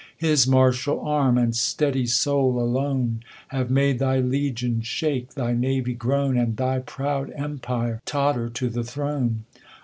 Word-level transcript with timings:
His 0.17 0.47
martial 0.47 1.07
ann, 1.07 1.37
and 1.37 1.55
steady 1.55 2.07
soul 2.07 2.59
alone, 2.59 3.19
^ 3.23 3.23
Have 3.49 3.69
made 3.69 3.99
thy 3.99 4.17
legions 4.19 4.87
shake, 4.87 5.35
thy 5.35 5.53
navy 5.53 5.93
groan, 5.93 6.35
>. 6.37 6.37
And 6.39 6.57
thy 6.57 6.79
proud 6.79 7.31
empire 7.35 8.01
totter 8.03 8.49
to 8.49 8.67
the 8.67 8.83
throne. 8.83 9.43